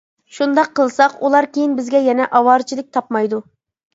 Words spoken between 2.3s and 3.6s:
ئاۋارىچىلىك تاپمايدۇ.